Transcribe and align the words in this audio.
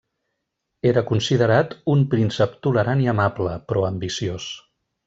Era 0.91 1.03
considerat 1.09 1.75
un 1.97 2.03
príncep 2.15 2.59
tolerant 2.69 3.07
i 3.07 3.09
amable, 3.17 3.57
però 3.71 3.89
ambiciós. 3.93 4.53